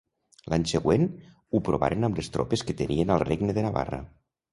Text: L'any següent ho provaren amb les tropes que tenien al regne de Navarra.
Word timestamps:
L'any 0.51 0.63
següent 0.69 1.03
ho 1.57 1.61
provaren 1.67 2.07
amb 2.07 2.21
les 2.21 2.31
tropes 2.37 2.65
que 2.71 2.75
tenien 2.79 3.13
al 3.17 3.23
regne 3.25 3.57
de 3.59 3.67
Navarra. 3.67 4.01